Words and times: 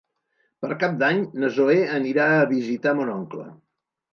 Per 0.63 0.69
Cap 0.83 0.95
d'Any 1.03 1.19
na 1.43 1.51
Zoè 1.57 1.77
anirà 1.99 2.25
a 2.39 2.51
visitar 2.55 2.95
mon 3.03 3.13
oncle. 3.19 3.47